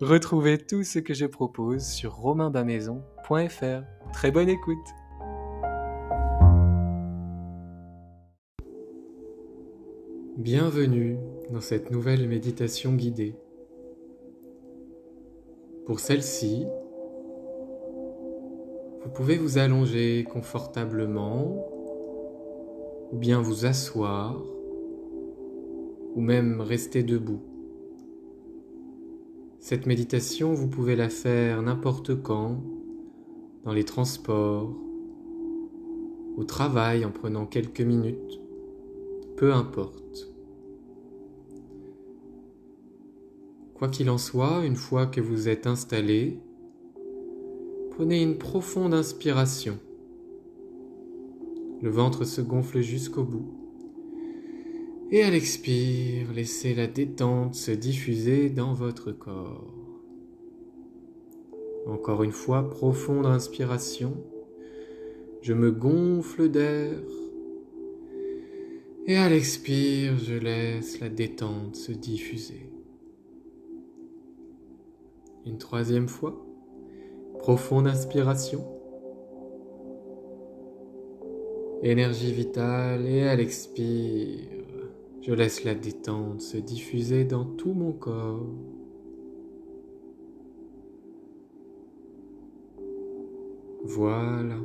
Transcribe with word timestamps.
Retrouvez 0.00 0.58
tout 0.58 0.82
ce 0.82 0.98
que 0.98 1.14
je 1.14 1.24
propose 1.24 1.86
sur 1.86 2.16
romainbamaison.fr. 2.16 3.82
Très 4.12 4.32
bonne 4.32 4.48
écoute 4.48 4.86
Bienvenue 10.36 11.16
dans 11.50 11.60
cette 11.60 11.92
nouvelle 11.92 12.26
méditation 12.26 12.92
guidée. 12.94 13.36
Pour 15.86 16.00
celle-ci, 16.00 16.66
vous 19.04 19.10
pouvez 19.10 19.36
vous 19.36 19.58
allonger 19.58 20.26
confortablement 20.28 21.68
ou 23.12 23.16
bien 23.16 23.40
vous 23.40 23.64
asseoir 23.64 24.42
ou 26.16 26.20
même 26.20 26.60
rester 26.60 27.04
debout. 27.04 27.53
Cette 29.66 29.86
méditation, 29.86 30.52
vous 30.52 30.68
pouvez 30.68 30.94
la 30.94 31.08
faire 31.08 31.62
n'importe 31.62 32.22
quand, 32.22 32.62
dans 33.64 33.72
les 33.72 33.84
transports, 33.84 34.76
au 36.36 36.44
travail 36.44 37.06
en 37.06 37.10
prenant 37.10 37.46
quelques 37.46 37.80
minutes, 37.80 38.42
peu 39.38 39.54
importe. 39.54 40.28
Quoi 43.72 43.88
qu'il 43.88 44.10
en 44.10 44.18
soit, 44.18 44.66
une 44.66 44.76
fois 44.76 45.06
que 45.06 45.22
vous 45.22 45.48
êtes 45.48 45.66
installé, 45.66 46.38
prenez 47.92 48.22
une 48.22 48.36
profonde 48.36 48.92
inspiration. 48.92 49.78
Le 51.80 51.88
ventre 51.88 52.24
se 52.24 52.42
gonfle 52.42 52.82
jusqu'au 52.82 53.24
bout. 53.24 53.63
Et 55.10 55.22
à 55.22 55.30
l'expire, 55.30 56.32
laissez 56.34 56.74
la 56.74 56.86
détente 56.86 57.54
se 57.54 57.70
diffuser 57.70 58.48
dans 58.50 58.72
votre 58.72 59.12
corps. 59.12 59.72
Encore 61.86 62.22
une 62.22 62.32
fois, 62.32 62.68
profonde 62.70 63.26
inspiration. 63.26 64.16
Je 65.42 65.52
me 65.52 65.70
gonfle 65.70 66.48
d'air. 66.48 66.98
Et 69.06 69.16
à 69.16 69.28
l'expire, 69.28 70.16
je 70.18 70.34
laisse 70.34 70.98
la 71.00 71.10
détente 71.10 71.76
se 71.76 71.92
diffuser. 71.92 72.70
Une 75.44 75.58
troisième 75.58 76.08
fois. 76.08 76.42
Profonde 77.38 77.86
inspiration. 77.86 78.64
Énergie 81.82 82.32
vitale 82.32 83.06
et 83.06 83.28
à 83.28 83.36
l'expire. 83.36 84.53
Je 85.26 85.32
laisse 85.32 85.64
la 85.64 85.74
détente 85.74 86.42
se 86.42 86.58
diffuser 86.58 87.24
dans 87.24 87.46
tout 87.46 87.72
mon 87.72 87.92
corps. 87.92 88.46
Voilà. 93.84 94.58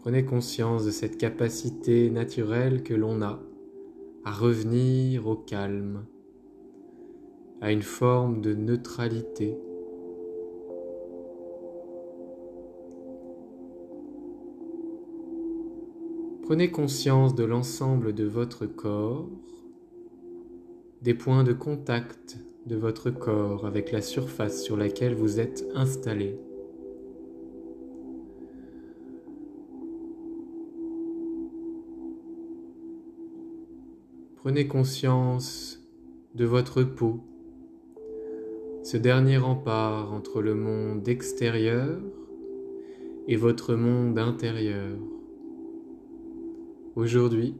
Prenez 0.00 0.26
conscience 0.26 0.84
de 0.84 0.90
cette 0.90 1.16
capacité 1.16 2.10
naturelle 2.10 2.82
que 2.82 2.92
l'on 2.92 3.22
a 3.22 3.40
à 4.26 4.30
revenir 4.30 5.26
au 5.26 5.36
calme, 5.36 6.04
à 7.62 7.72
une 7.72 7.82
forme 7.82 8.42
de 8.42 8.52
neutralité 8.52 9.56
Prenez 16.42 16.72
conscience 16.72 17.36
de 17.36 17.44
l'ensemble 17.44 18.12
de 18.12 18.24
votre 18.24 18.66
corps, 18.66 19.28
des 21.00 21.14
points 21.14 21.44
de 21.44 21.52
contact 21.52 22.36
de 22.66 22.74
votre 22.74 23.10
corps 23.10 23.64
avec 23.64 23.92
la 23.92 24.02
surface 24.02 24.60
sur 24.60 24.76
laquelle 24.76 25.14
vous 25.14 25.38
êtes 25.38 25.64
installé. 25.74 26.36
Prenez 34.36 34.66
conscience 34.66 35.80
de 36.34 36.44
votre 36.44 36.82
peau, 36.82 37.20
ce 38.82 38.96
dernier 38.96 39.36
rempart 39.36 40.12
entre 40.12 40.42
le 40.42 40.56
monde 40.56 41.06
extérieur 41.06 42.00
et 43.28 43.36
votre 43.36 43.76
monde 43.76 44.18
intérieur. 44.18 44.98
Aujourd'hui, 46.94 47.54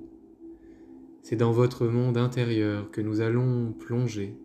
c'est 1.22 1.37
dans 1.37 1.53
votre 1.53 1.87
monde 1.87 2.19
intérieur 2.19 2.91
que 2.91 3.00
nous 3.00 3.22
allons 3.22 3.72
plonger. 3.72 4.37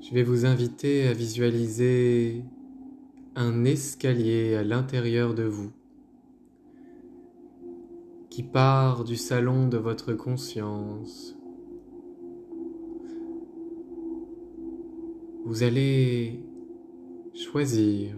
Je 0.00 0.14
vais 0.14 0.22
vous 0.22 0.46
inviter 0.46 1.06
à 1.06 1.12
visualiser 1.12 2.42
un 3.34 3.66
escalier 3.66 4.54
à 4.54 4.64
l'intérieur 4.64 5.34
de 5.34 5.42
vous 5.42 5.72
qui 8.30 8.42
part 8.42 9.04
du 9.04 9.16
salon 9.16 9.68
de 9.68 9.76
votre 9.76 10.14
conscience. 10.14 11.36
Vous 15.44 15.62
allez 15.62 16.45
choisir, 17.36 18.14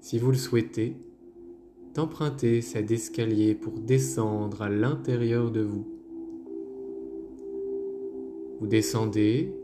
si 0.00 0.18
vous 0.18 0.30
le 0.30 0.36
souhaitez, 0.36 0.96
d'emprunter 1.94 2.62
cet 2.62 2.90
escalier 2.90 3.54
pour 3.54 3.80
descendre 3.80 4.62
à 4.62 4.70
l'intérieur 4.70 5.50
de 5.50 5.60
vous. 5.60 5.86
Vous 8.60 8.66
descendez, 8.66 9.54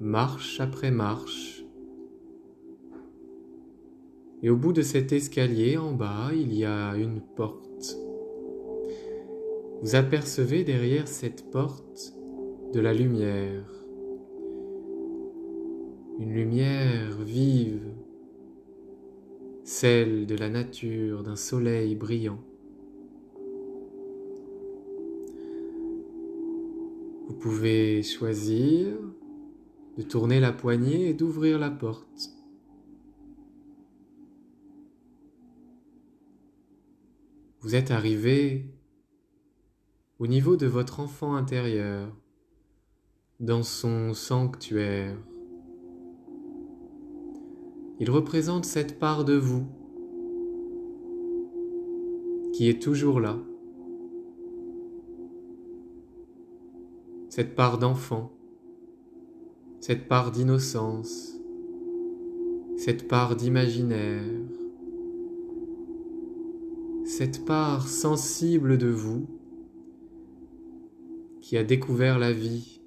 marche 0.00 0.58
après 0.58 0.90
marche, 0.90 1.66
et 4.42 4.48
au 4.48 4.56
bout 4.56 4.72
de 4.72 4.82
cet 4.82 5.12
escalier 5.12 5.76
en 5.76 5.92
bas, 5.92 6.30
il 6.34 6.54
y 6.54 6.64
a 6.64 6.96
une 6.96 7.20
porte. 7.20 7.98
Vous 9.82 9.94
apercevez 9.96 10.64
derrière 10.64 11.08
cette 11.08 11.50
porte 11.50 12.14
de 12.72 12.80
la 12.80 12.94
lumière 12.94 13.73
une 16.18 16.32
lumière 16.32 17.18
vive, 17.22 17.92
celle 19.64 20.26
de 20.26 20.36
la 20.36 20.48
nature, 20.48 21.22
d'un 21.22 21.36
soleil 21.36 21.96
brillant. 21.96 22.42
Vous 27.26 27.34
pouvez 27.34 28.02
choisir 28.02 28.96
de 29.96 30.02
tourner 30.02 30.40
la 30.40 30.52
poignée 30.52 31.08
et 31.08 31.14
d'ouvrir 31.14 31.58
la 31.58 31.70
porte. 31.70 32.30
Vous 37.60 37.74
êtes 37.74 37.90
arrivé 37.90 38.66
au 40.18 40.26
niveau 40.26 40.56
de 40.56 40.66
votre 40.66 41.00
enfant 41.00 41.34
intérieur, 41.34 42.14
dans 43.40 43.62
son 43.62 44.14
sanctuaire, 44.14 45.16
il 48.00 48.10
représente 48.10 48.64
cette 48.64 48.98
part 48.98 49.24
de 49.24 49.34
vous 49.34 49.64
qui 52.52 52.68
est 52.68 52.82
toujours 52.82 53.20
là, 53.20 53.38
cette 57.28 57.54
part 57.54 57.78
d'enfant, 57.78 58.32
cette 59.80 60.08
part 60.08 60.32
d'innocence, 60.32 61.38
cette 62.76 63.06
part 63.06 63.36
d'imaginaire, 63.36 64.24
cette 67.04 67.44
part 67.44 67.88
sensible 67.88 68.78
de 68.78 68.88
vous 68.88 69.26
qui 71.40 71.56
a 71.56 71.64
découvert 71.64 72.18
la 72.18 72.32
vie 72.32 72.80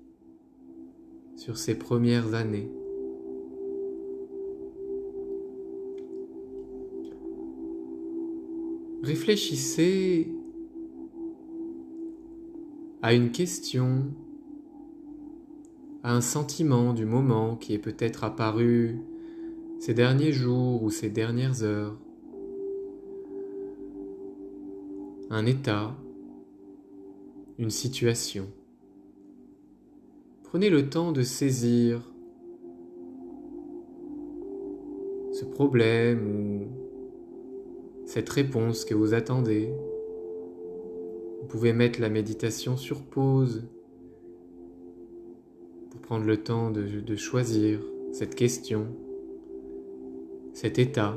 sur 1.36 1.58
ses 1.58 1.76
premières 1.76 2.34
années. 2.34 2.72
Réfléchissez 9.08 10.28
à 13.02 13.14
une 13.14 13.32
question, 13.32 14.04
à 16.04 16.14
un 16.14 16.20
sentiment 16.20 16.92
du 16.92 17.06
moment 17.06 17.56
qui 17.56 17.74
est 17.74 17.80
peut-être 17.80 18.26
apparu 18.26 19.00
ces 19.80 19.94
derniers 19.94 20.34
jours 20.34 20.84
ou 20.84 20.90
ces 20.90 21.10
dernières 21.10 21.64
heures 21.64 21.98
un 25.30 25.46
état, 25.46 25.96
une 27.60 27.70
situation. 27.70 28.52
Prenez 30.44 30.70
le 30.70 30.90
temps 30.90 31.14
de 31.14 31.22
saisir 31.22 32.02
ce 35.32 35.46
problème 35.46 36.28
ou 36.28 36.77
cette 38.08 38.30
réponse 38.30 38.86
que 38.86 38.96
vous 38.96 39.14
attendez. 39.14 39.70
Vous 41.42 41.48
pouvez 41.48 41.74
mettre 41.74 42.00
la 42.00 42.08
méditation 42.10 42.78
sur 42.78 43.04
pause 43.04 43.68
pour 45.92 46.00
prendre 46.00 46.26
le 46.26 46.38
temps 46.38 46.72
de, 46.72 47.16
choisir 47.18 47.82
cette 48.14 48.34
question, 48.34 48.88
cet 50.54 50.80
état. 50.80 51.16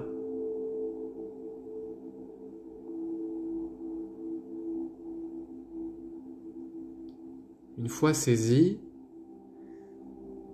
Une 7.79 7.89
fois 7.89 8.15
saisi, 8.15 8.81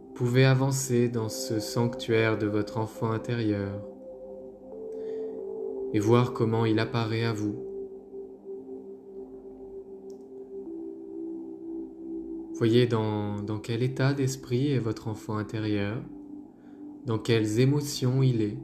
vous 0.09 0.15
pouvez 0.15 0.45
avancer 0.45 1.09
dans 1.09 1.31
ce 1.31 1.61
sanctuaire 1.61 2.37
de 2.37 2.47
votre 2.47 2.77
enfant 2.77 3.11
intérieur 3.11 3.96
et 5.97 5.99
voir 5.99 6.35
comment 6.35 6.67
il 6.67 6.79
apparaît 6.79 7.25
à 7.25 7.33
vous. 7.33 7.57
Voyez 12.53 12.87
dans, 12.87 13.43
quel 13.63 13.83
état 13.83 14.13
d'esprit 14.13 14.73
est 14.73 14.79
votre 14.79 15.09
enfant 15.09 15.39
intérieur, 15.39 16.03
dans 17.07 17.19
quelles 17.19 17.61
émotions 17.61 18.23
il 18.23 18.43
est. 18.43 18.59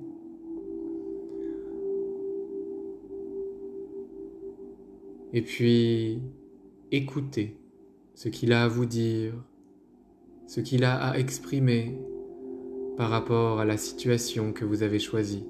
Et 5.33 5.41
puis, 5.41 6.21
écoutez 6.91 7.57
ce 8.15 8.29
qu'il 8.29 8.53
a 8.53 8.65
à 8.65 8.69
vous 8.69 8.85
dire, 8.85 9.33
ce 10.47 10.61
qu'il 10.61 10.85
a 10.85 11.03
à 11.03 11.17
exprimer 11.17 11.99
par 12.99 13.09
rapport 13.09 13.59
à 13.59 13.65
la 13.65 13.79
situation 13.79 14.53
que 14.53 14.67
vous 14.67 14.83
avez 14.83 14.99
choisie. 14.99 15.47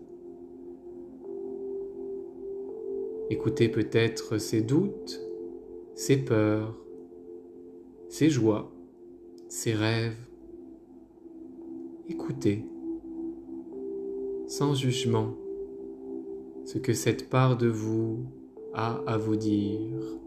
Écoutez 3.31 3.69
peut-être 3.69 4.39
ses 4.39 4.63
doutes, 4.63 5.21
ses 5.95 6.17
peurs, 6.19 6.79
ses 8.09 8.29
joies, 8.29 8.71
ses 9.49 9.73
rêves. 9.73 10.19
Écoutez, 12.09 12.65
sans 14.47 14.75
jugement, 14.75 15.35
ce 16.65 16.79
que 16.79 16.93
cette 16.93 17.31
part 17.31 17.57
de 17.57 17.69
vous 17.69 18.27
a 18.75 19.03
à 19.07 19.17
vous 19.17 19.37
dire. 19.37 20.19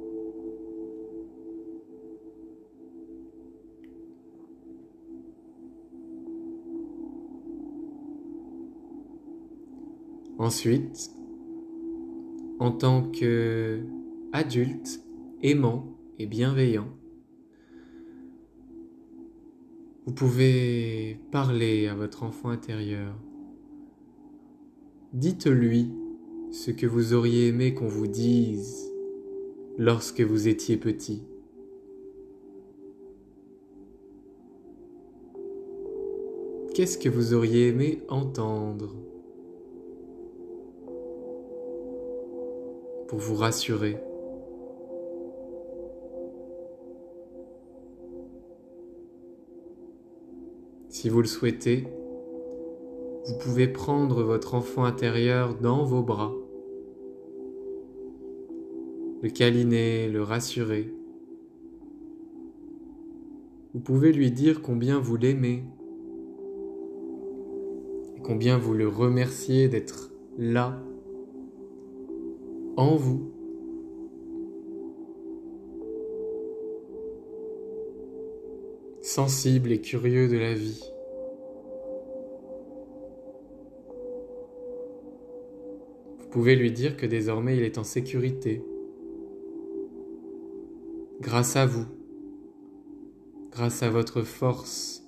Ensuite, 10.38 11.12
en 12.60 12.72
tant 12.72 13.10
que 13.10 13.81
adulte 14.31 15.02
aimant 15.42 15.98
et 16.19 16.25
bienveillant, 16.25 16.88
vous 20.06 20.13
pouvez 20.13 21.19
parler 21.31 21.88
à 21.88 21.96
votre 21.96 22.24
enfant 22.24 22.50
intérieur. 22.50 23.16
Dites-lui 25.13 25.92
ce 26.52 26.72
que 26.72 26.86
vous 26.86 27.13
auriez 27.13 27.48
aimé 27.48 27.74
qu'on 27.74 27.88
vous 27.88 28.07
dise 28.07 28.92
lorsque 29.78 30.22
vous 30.22 30.48
étiez 30.48 30.78
petit. 30.78 31.24
Qu'est-ce 36.74 36.98
que 36.98 37.10
vous 37.10 37.34
auriez 37.34 37.69
aimé 37.69 38.02
entendre? 38.10 38.96
Pour 43.07 43.19
vous 43.19 43.36
rassurer. 43.36 43.98
Si 50.90 51.09
vous 51.09 51.21
le 51.21 51.28
souhaitez, 51.28 51.88
vous 53.28 53.38
pouvez 53.38 53.68
prendre 53.68 54.24
votre 54.24 54.56
enfant 54.56 54.85
intérieur 54.85 55.56
dans 55.56 55.83
vos 55.83 56.02
bras, 56.02 56.33
le 59.21 59.30
câliner, 59.30 60.07
le 60.07 60.24
rassurer. 60.24 60.94
Vous 63.74 63.80
pouvez 63.80 64.14
lui 64.14 64.31
dire 64.31 64.62
combien 64.62 65.00
vous 65.00 65.18
l'aimez 65.18 65.64
et 68.16 68.21
combien 68.21 68.57
vous 68.57 68.74
le 68.74 68.88
remerciez 68.88 69.68
d'être 69.68 70.12
là 70.38 70.80
en 72.78 72.96
vous. 72.96 73.36
sensible 79.16 79.72
et 79.72 79.80
curieux 79.80 80.28
de 80.28 80.38
la 80.38 80.54
vie. 80.54 80.84
Vous 86.20 86.28
pouvez 86.32 86.58
lui 86.58 86.72
dire 86.72 86.98
que 86.98 87.06
désormais 87.06 87.56
il 87.56 87.64
est 87.64 87.78
en 87.78 87.86
sécurité, 87.86 88.62
grâce 91.22 91.56
à 91.56 91.66
vous, 91.66 91.86
grâce 93.52 93.84
à 93.84 93.90
votre 93.90 94.24
force, 94.24 95.08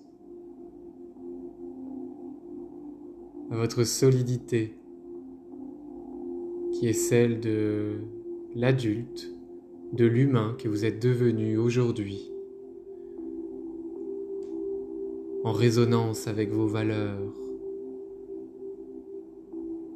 à 3.52 3.58
votre 3.58 3.84
solidité 3.84 4.76
qui 6.77 6.88
est 6.88 6.93
celle 6.93 7.39
de 7.39 7.96
l'adulte, 8.53 9.34
de 9.93 10.05
l'humain 10.05 10.55
que 10.60 10.67
vous 10.67 10.86
êtes 10.86 11.01
devenu 11.01 11.57
aujourd'hui, 11.57 12.31
en 15.43 15.53
résonance 15.53 16.27
avec 16.27 16.51
vos 16.51 16.67
valeurs, 16.67 17.34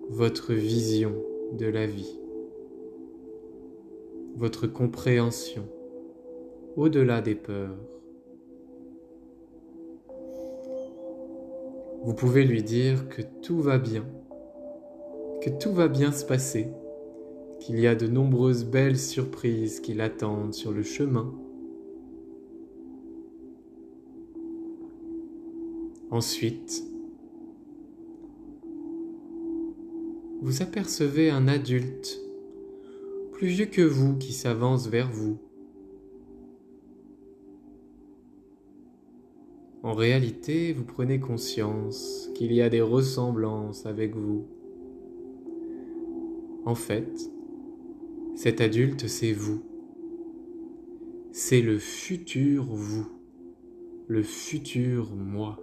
votre 0.09 0.53
vision 0.53 1.13
de 1.55 1.67
la 1.67 1.85
vie, 1.85 2.19
votre 4.35 4.65
compréhension 4.65 5.67
au-delà 6.77 7.21
des 7.21 7.35
peurs. 7.35 7.77
Vous 12.03 12.15
pouvez 12.15 12.43
lui 12.43 12.63
dire 12.63 13.07
que 13.07 13.21
tout 13.43 13.61
va 13.61 13.77
bien 13.77 14.07
que 15.41 15.49
tout 15.49 15.73
va 15.73 15.87
bien 15.87 16.11
se 16.11 16.23
passer, 16.23 16.67
qu'il 17.59 17.79
y 17.79 17.87
a 17.87 17.95
de 17.95 18.07
nombreuses 18.07 18.63
belles 18.63 18.99
surprises 18.99 19.79
qui 19.79 19.93
l'attendent 19.93 20.53
sur 20.53 20.71
le 20.71 20.83
chemin. 20.83 21.33
Ensuite, 26.11 26.83
vous 30.41 30.61
apercevez 30.61 31.29
un 31.29 31.47
adulte 31.47 32.19
plus 33.31 33.47
vieux 33.47 33.65
que 33.65 33.81
vous 33.81 34.17
qui 34.17 34.33
s'avance 34.33 34.87
vers 34.87 35.09
vous. 35.09 35.37
En 39.83 39.93
réalité, 39.93 40.73
vous 40.73 40.83
prenez 40.83 41.19
conscience 41.19 42.29
qu'il 42.35 42.53
y 42.53 42.61
a 42.61 42.69
des 42.69 42.81
ressemblances 42.81 43.87
avec 43.87 44.15
vous. 44.15 44.45
En 46.63 46.75
fait, 46.75 47.31
cet 48.35 48.61
adulte, 48.61 49.07
c'est 49.07 49.33
vous. 49.33 49.63
C'est 51.31 51.61
le 51.61 51.79
futur 51.79 52.65
vous, 52.65 53.07
le 54.07 54.21
futur 54.21 55.11
moi. 55.15 55.59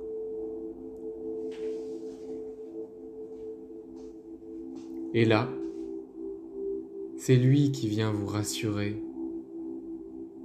Et 5.15 5.25
là, 5.25 5.49
c'est 7.17 7.37
lui 7.37 7.73
qui 7.73 7.89
vient 7.89 8.13
vous 8.13 8.27
rassurer, 8.27 9.03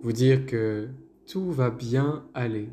vous 0.01 0.11
dire 0.11 0.45
que 0.45 0.87
tout 1.25 1.51
va 1.51 1.69
bien 1.69 2.25
aller, 2.33 2.69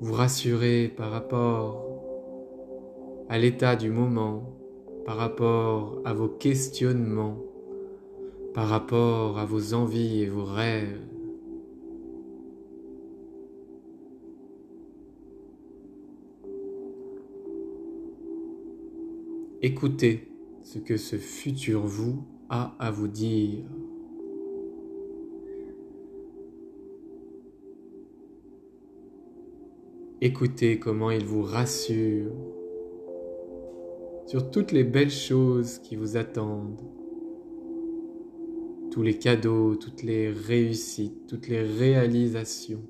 vous 0.00 0.12
rassurer 0.12 0.92
par 0.94 1.10
rapport 1.10 1.86
à 3.28 3.38
l'état 3.38 3.76
du 3.76 3.90
moment, 3.90 4.61
par 5.04 5.16
rapport 5.16 6.00
à 6.04 6.12
vos 6.12 6.28
questionnements, 6.28 7.38
par 8.54 8.68
rapport 8.68 9.38
à 9.38 9.44
vos 9.44 9.74
envies 9.74 10.22
et 10.22 10.28
vos 10.28 10.44
rêves. 10.44 11.00
Écoutez 19.60 20.28
ce 20.62 20.78
que 20.78 20.96
ce 20.96 21.16
futur 21.16 21.82
vous 21.82 22.24
a 22.48 22.74
à 22.78 22.90
vous 22.90 23.08
dire. 23.08 23.64
Écoutez 30.20 30.78
comment 30.78 31.10
il 31.10 31.24
vous 31.24 31.42
rassure 31.42 32.30
sur 34.32 34.50
toutes 34.50 34.72
les 34.72 34.82
belles 34.82 35.10
choses 35.10 35.78
qui 35.80 35.94
vous 35.94 36.16
attendent, 36.16 36.80
tous 38.90 39.02
les 39.02 39.18
cadeaux, 39.18 39.76
toutes 39.76 40.02
les 40.02 40.30
réussites, 40.30 41.26
toutes 41.28 41.48
les 41.48 41.60
réalisations. 41.60 42.80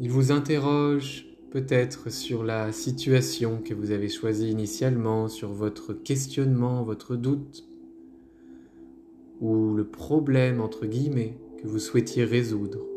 Il 0.00 0.10
vous 0.10 0.32
interroge 0.32 1.34
peut-être 1.50 2.12
sur 2.12 2.44
la 2.44 2.72
situation 2.72 3.62
que 3.64 3.72
vous 3.72 3.90
avez 3.90 4.10
choisie 4.10 4.50
initialement, 4.50 5.28
sur 5.28 5.50
votre 5.50 5.94
questionnement, 5.94 6.82
votre 6.82 7.16
doute, 7.16 7.66
ou 9.40 9.72
le 9.72 9.86
problème, 9.86 10.60
entre 10.60 10.84
guillemets, 10.84 11.38
que 11.56 11.66
vous 11.66 11.78
souhaitiez 11.78 12.24
résoudre. 12.24 12.95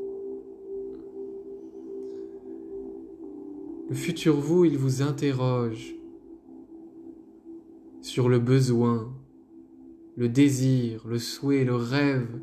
Le 3.89 3.96
futur 3.96 4.39
vous, 4.39 4.65
il 4.65 4.77
vous 4.77 5.01
interroge 5.01 5.96
sur 8.01 8.29
le 8.29 8.38
besoin, 8.38 9.12
le 10.15 10.29
désir, 10.29 11.08
le 11.08 11.17
souhait, 11.17 11.63
le 11.65 11.75
rêve 11.75 12.39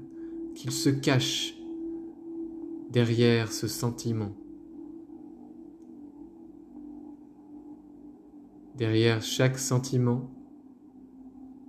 qu'il 0.57 0.73
se 0.73 0.91
cache 0.91 1.57
derrière 2.91 3.53
ce 3.53 3.69
sentiment. 3.69 4.35
Derrière 8.75 9.23
chaque 9.23 9.59
sentiment, 9.59 10.33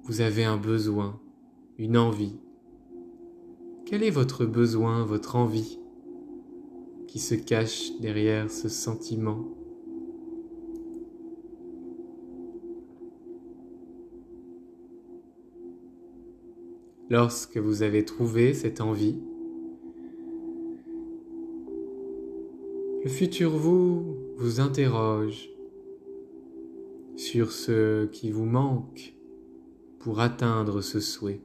vous 0.06 0.22
avez 0.22 0.44
un 0.44 0.58
besoin, 0.58 1.22
une 1.78 1.98
envie. 1.98 2.40
Quel 3.86 4.02
est 4.02 4.10
votre 4.10 4.44
besoin, 4.44 5.06
votre 5.06 5.36
envie 5.36 5.80
qui 7.08 7.20
se 7.20 7.36
cache 7.36 7.92
derrière 8.00 8.50
ce 8.50 8.70
sentiment? 8.70 9.57
Lorsque 17.10 17.56
vous 17.56 17.84
avez 17.84 18.04
trouvé 18.04 18.54
cette 18.54 18.82
envie, 18.82 19.16
le 23.02 23.10
futur 23.10 23.52
vous 23.52 24.18
vous 24.36 24.60
interroge 24.60 25.50
sur 27.16 27.54
ce 27.54 28.08
qui 28.08 28.30
vous 28.30 28.44
manque 28.44 29.14
pour 30.00 30.20
atteindre 30.20 30.82
ce 30.82 31.00
souhait. 31.00 31.40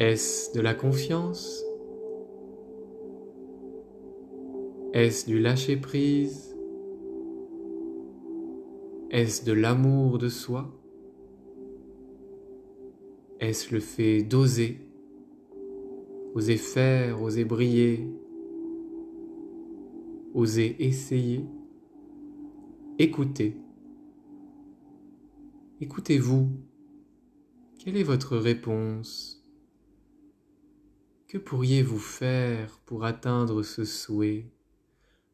Est-ce 0.00 0.52
de 0.56 0.60
la 0.60 0.74
confiance? 0.74 1.62
Est-ce 4.94 5.26
du 5.26 5.38
lâcher-prise? 5.38 6.56
Est-ce 9.10 9.44
de 9.44 9.52
l'amour 9.52 10.18
de 10.18 10.28
soi? 10.28 10.81
Est-ce 13.42 13.74
le 13.74 13.80
fait 13.80 14.22
d'oser? 14.22 14.78
Oser 16.32 16.56
faire, 16.56 17.20
oser 17.20 17.44
briller, 17.44 18.08
oser 20.32 20.76
essayer? 20.78 21.44
Écoutez. 23.00 23.56
Écoutez-vous. 25.80 26.50
Quelle 27.80 27.96
est 27.96 28.04
votre 28.04 28.36
réponse? 28.36 29.44
Que 31.26 31.36
pourriez-vous 31.36 31.98
faire 31.98 32.78
pour 32.86 33.04
atteindre 33.04 33.64
ce 33.64 33.84
souhait, 33.84 34.52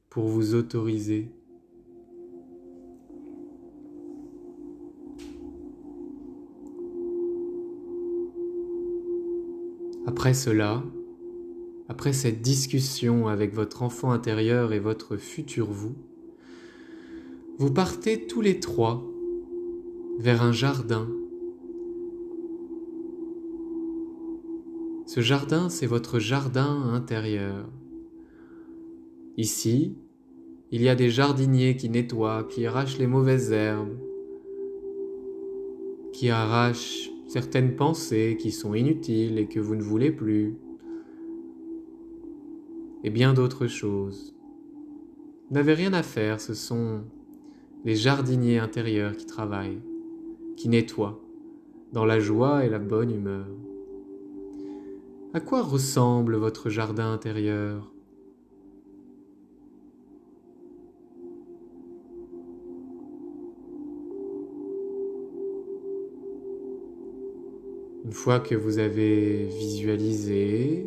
pour 0.08 0.28
vous 0.28 0.54
autoriser? 0.54 1.30
Après 10.08 10.32
cela, 10.32 10.82
après 11.86 12.14
cette 12.14 12.40
discussion 12.40 13.28
avec 13.28 13.52
votre 13.52 13.82
enfant 13.82 14.10
intérieur 14.10 14.72
et 14.72 14.78
votre 14.78 15.18
futur 15.18 15.70
vous, 15.70 15.96
vous 17.58 17.70
partez 17.70 18.26
tous 18.26 18.40
les 18.40 18.58
trois 18.58 19.04
vers 20.18 20.42
un 20.42 20.50
jardin. 20.50 21.06
Ce 25.04 25.20
jardin, 25.20 25.68
c'est 25.68 25.84
votre 25.84 26.18
jardin 26.18 26.84
intérieur. 26.94 27.68
Ici, 29.36 29.94
il 30.70 30.80
y 30.80 30.88
a 30.88 30.94
des 30.94 31.10
jardiniers 31.10 31.76
qui 31.76 31.90
nettoient, 31.90 32.44
qui 32.44 32.64
arrachent 32.64 32.96
les 32.96 33.06
mauvaises 33.06 33.52
herbes, 33.52 33.98
qui 36.14 36.30
arrachent 36.30 37.10
certaines 37.28 37.76
pensées 37.76 38.36
qui 38.40 38.50
sont 38.50 38.74
inutiles 38.74 39.38
et 39.38 39.46
que 39.46 39.60
vous 39.60 39.76
ne 39.76 39.82
voulez 39.82 40.10
plus, 40.10 40.56
et 43.04 43.10
bien 43.10 43.34
d'autres 43.34 43.66
choses. 43.66 44.34
Vous 45.48 45.54
n'avez 45.54 45.74
rien 45.74 45.92
à 45.92 46.02
faire, 46.02 46.40
ce 46.40 46.54
sont 46.54 47.02
les 47.84 47.94
jardiniers 47.94 48.58
intérieurs 48.58 49.16
qui 49.16 49.26
travaillent, 49.26 49.82
qui 50.56 50.68
nettoient, 50.68 51.20
dans 51.92 52.04
la 52.04 52.18
joie 52.18 52.64
et 52.64 52.68
la 52.68 52.78
bonne 52.78 53.10
humeur. 53.10 53.46
À 55.34 55.40
quoi 55.40 55.62
ressemble 55.62 56.36
votre 56.36 56.70
jardin 56.70 57.12
intérieur? 57.12 57.92
Une 68.08 68.14
fois 68.14 68.40
que 68.40 68.54
vous 68.54 68.78
avez 68.78 69.44
visualisé 69.44 70.86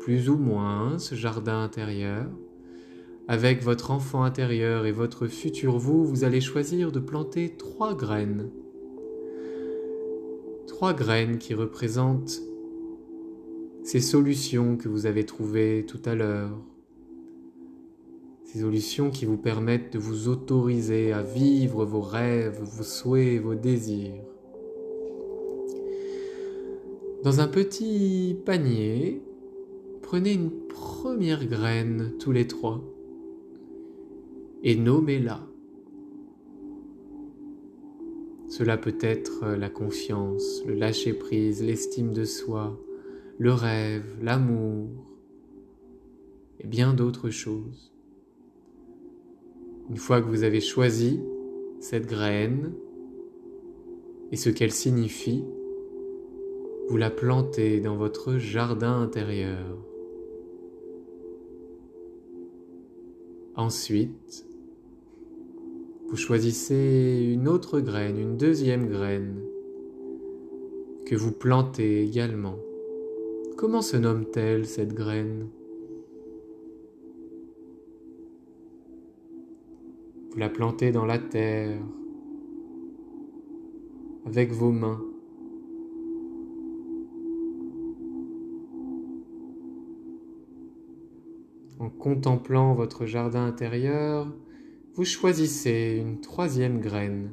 plus 0.00 0.28
ou 0.28 0.36
moins 0.36 0.98
ce 0.98 1.14
jardin 1.14 1.62
intérieur, 1.62 2.26
avec 3.28 3.62
votre 3.62 3.92
enfant 3.92 4.24
intérieur 4.24 4.84
et 4.84 4.90
votre 4.90 5.28
futur 5.28 5.78
vous, 5.78 6.04
vous 6.04 6.24
allez 6.24 6.40
choisir 6.40 6.90
de 6.90 6.98
planter 6.98 7.54
trois 7.56 7.94
graines. 7.94 8.50
Trois 10.66 10.92
graines 10.92 11.38
qui 11.38 11.54
représentent 11.54 12.42
ces 13.84 14.00
solutions 14.00 14.76
que 14.76 14.88
vous 14.88 15.06
avez 15.06 15.24
trouvées 15.24 15.86
tout 15.86 16.02
à 16.04 16.16
l'heure. 16.16 16.58
Ces 18.42 18.58
solutions 18.58 19.10
qui 19.10 19.24
vous 19.24 19.38
permettent 19.38 19.92
de 19.92 20.00
vous 20.00 20.26
autoriser 20.26 21.12
à 21.12 21.22
vivre 21.22 21.84
vos 21.84 22.02
rêves, 22.02 22.60
vos 22.60 22.82
souhaits, 22.82 23.40
vos 23.40 23.54
désirs. 23.54 24.29
Dans 27.22 27.40
un 27.40 27.48
petit 27.48 28.34
panier, 28.46 29.20
prenez 30.00 30.32
une 30.32 30.50
première 30.68 31.46
graine 31.46 32.14
tous 32.18 32.32
les 32.32 32.46
trois 32.46 32.82
et 34.62 34.74
nommez-la. 34.74 35.46
Cela 38.48 38.78
peut 38.78 38.96
être 39.00 39.48
la 39.48 39.68
confiance, 39.68 40.64
le 40.66 40.72
lâcher-prise, 40.72 41.62
l'estime 41.62 42.14
de 42.14 42.24
soi, 42.24 42.80
le 43.36 43.52
rêve, 43.52 44.16
l'amour 44.22 44.88
et 46.58 46.66
bien 46.66 46.94
d'autres 46.94 47.28
choses. 47.28 47.92
Une 49.90 49.98
fois 49.98 50.22
que 50.22 50.26
vous 50.26 50.42
avez 50.42 50.62
choisi 50.62 51.20
cette 51.80 52.06
graine 52.06 52.72
et 54.32 54.36
ce 54.36 54.48
qu'elle 54.48 54.72
signifie, 54.72 55.44
vous 56.90 56.96
la 56.96 57.08
plantez 57.08 57.78
dans 57.78 57.94
votre 57.94 58.38
jardin 58.38 59.00
intérieur. 59.00 59.78
Ensuite, 63.54 64.44
vous 66.08 66.16
choisissez 66.16 67.30
une 67.32 67.46
autre 67.46 67.78
graine, 67.78 68.18
une 68.18 68.36
deuxième 68.36 68.88
graine, 68.88 69.40
que 71.06 71.14
vous 71.14 71.30
plantez 71.30 72.02
également. 72.02 72.56
Comment 73.56 73.82
se 73.82 73.96
nomme-t-elle 73.96 74.66
cette 74.66 74.92
graine? 74.92 75.46
Vous 80.32 80.38
la 80.38 80.48
plantez 80.48 80.90
dans 80.90 81.06
la 81.06 81.18
terre 81.18 81.80
avec 84.26 84.50
vos 84.50 84.72
mains. 84.72 85.09
En 91.80 91.88
contemplant 91.88 92.74
votre 92.74 93.06
jardin 93.06 93.46
intérieur, 93.46 94.30
vous 94.92 95.06
choisissez 95.06 95.96
une 95.98 96.20
troisième 96.20 96.78
graine 96.78 97.32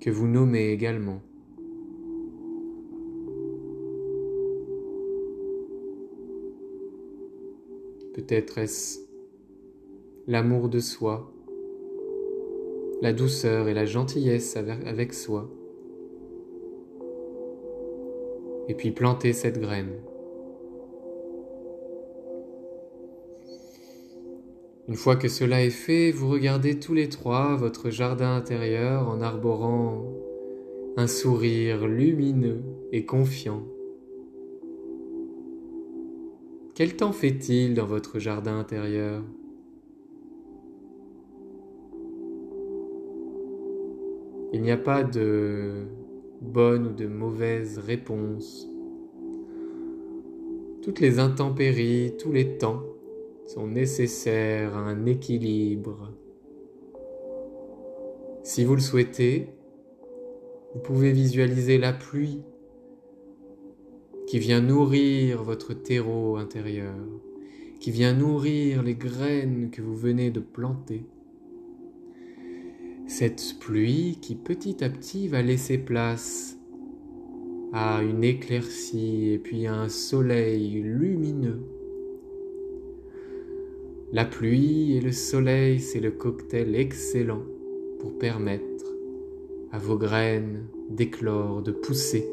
que 0.00 0.10
vous 0.10 0.26
nommez 0.26 0.70
également. 0.70 1.22
Peut-être 8.12 8.58
est-ce 8.58 8.98
l'amour 10.26 10.68
de 10.68 10.80
soi, 10.80 11.32
la 13.02 13.12
douceur 13.12 13.68
et 13.68 13.74
la 13.74 13.84
gentillesse 13.84 14.56
avec 14.56 15.14
soi. 15.14 15.48
Et 18.66 18.74
puis 18.74 18.90
planter 18.90 19.32
cette 19.32 19.60
graine. 19.60 19.92
Une 24.90 24.96
fois 24.96 25.14
que 25.14 25.28
cela 25.28 25.64
est 25.64 25.70
fait, 25.70 26.10
vous 26.10 26.28
regardez 26.28 26.80
tous 26.80 26.94
les 26.94 27.08
trois 27.08 27.54
votre 27.54 27.90
jardin 27.90 28.34
intérieur 28.34 29.08
en 29.08 29.20
arborant 29.20 30.04
un 30.96 31.06
sourire 31.06 31.86
lumineux 31.86 32.60
et 32.90 33.06
confiant. 33.06 33.62
Quel 36.74 36.96
temps 36.96 37.12
fait-il 37.12 37.74
dans 37.74 37.86
votre 37.86 38.18
jardin 38.18 38.58
intérieur? 38.58 39.22
Il 44.52 44.60
n'y 44.60 44.72
a 44.72 44.76
pas 44.76 45.04
de 45.04 45.86
bonne 46.40 46.88
ou 46.88 46.92
de 46.92 47.06
mauvaise 47.06 47.78
réponse. 47.78 48.68
Toutes 50.82 50.98
les 50.98 51.20
intempéries, 51.20 52.14
tous 52.18 52.32
les 52.32 52.58
temps 52.58 52.82
sont 53.54 53.66
nécessaires 53.66 54.76
à 54.76 54.80
un 54.80 55.06
équilibre. 55.06 56.12
Si 58.44 58.64
vous 58.64 58.76
le 58.76 58.80
souhaitez, 58.80 59.48
vous 60.72 60.80
pouvez 60.80 61.10
visualiser 61.10 61.76
la 61.76 61.92
pluie 61.92 62.42
qui 64.28 64.38
vient 64.38 64.60
nourrir 64.60 65.42
votre 65.42 65.74
terreau 65.74 66.36
intérieur, 66.36 66.94
qui 67.80 67.90
vient 67.90 68.12
nourrir 68.12 68.84
les 68.84 68.94
graines 68.94 69.70
que 69.72 69.82
vous 69.82 69.96
venez 69.96 70.30
de 70.30 70.38
planter. 70.38 71.04
Cette 73.08 73.56
pluie 73.58 74.18
qui 74.22 74.36
petit 74.36 74.84
à 74.84 74.88
petit 74.88 75.26
va 75.26 75.42
laisser 75.42 75.76
place 75.76 76.56
à 77.72 78.00
une 78.04 78.22
éclaircie 78.22 79.30
et 79.32 79.38
puis 79.38 79.66
à 79.66 79.74
un 79.74 79.88
soleil 79.88 80.82
lumineux 80.82 81.79
la 84.12 84.24
pluie 84.24 84.96
et 84.96 85.00
le 85.00 85.12
soleil, 85.12 85.78
c'est 85.78 86.00
le 86.00 86.10
cocktail 86.10 86.74
excellent 86.74 87.42
pour 88.00 88.18
permettre 88.18 88.64
à 89.72 89.78
vos 89.78 89.96
graines 89.96 90.66
d'éclore, 90.88 91.62
de 91.62 91.70
pousser, 91.70 92.28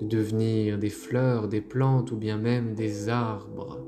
de 0.00 0.06
devenir 0.06 0.78
des 0.78 0.90
fleurs, 0.90 1.46
des 1.46 1.60
plantes 1.60 2.10
ou 2.10 2.16
bien 2.16 2.38
même 2.38 2.74
des 2.74 3.08
arbres. 3.08 3.80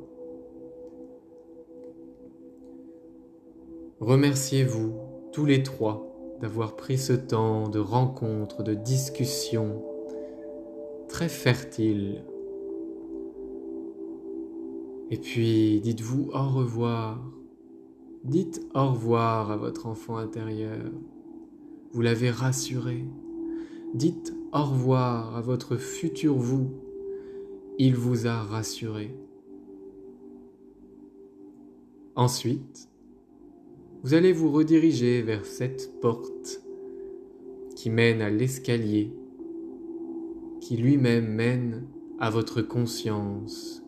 Remerciez-vous 3.99 4.95
tous 5.33 5.45
les 5.45 5.63
trois 5.63 6.07
d'avoir 6.41 6.77
pris 6.77 6.99
ce 6.99 7.15
temps 7.15 7.69
de 7.69 7.81
rencontre, 7.81 8.63
de 8.63 8.75
discussion 8.75 9.83
très 11.09 11.29
fertile 11.29 12.23
et 15.11 15.19
puis 15.19 15.81
dites-vous 15.81 16.31
au 16.33 16.49
revoir. 16.49 17.23
Dites 18.25 18.67
au 18.75 18.89
revoir 18.91 19.53
à 19.53 19.57
votre 19.57 19.87
enfant 19.87 20.17
intérieur. 20.17 20.91
Vous 21.93 22.03
l'avez 22.03 22.31
rassuré. 22.31 23.05
Dites 23.95 24.35
au 24.53 24.65
revoir 24.65 25.37
à 25.37 25.41
votre 25.41 25.77
futur 25.77 26.35
vous. 26.35 26.71
Il 27.79 27.95
vous 27.95 28.27
a 28.27 28.43
rassuré. 28.43 29.15
Ensuite, 32.17 32.89
vous 34.03 34.15
allez 34.15 34.33
vous 34.33 34.51
rediriger 34.51 35.23
vers 35.23 35.45
cette 35.45 36.01
porte 36.01 36.63
qui 37.77 37.91
mène 37.91 38.23
à 38.23 38.31
l'escalier, 38.31 39.13
qui 40.61 40.77
lui-même 40.77 41.29
mène 41.29 41.87
à 42.19 42.31
votre 42.31 42.63
conscience 42.63 43.86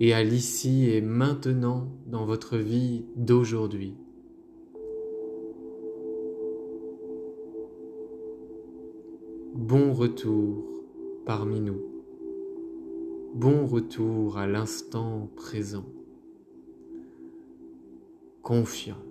et 0.00 0.14
à 0.14 0.24
l'ici 0.24 0.88
et 0.90 1.02
maintenant 1.02 1.88
dans 2.06 2.24
votre 2.24 2.56
vie 2.56 3.04
d'aujourd'hui. 3.16 3.94
Bon 9.54 9.92
retour 9.92 10.64
parmi 11.26 11.60
nous. 11.60 11.82
Bon 13.34 13.66
retour 13.66 14.38
à 14.38 14.46
l'instant 14.46 15.30
présent. 15.36 15.84
Confiant. 18.42 19.09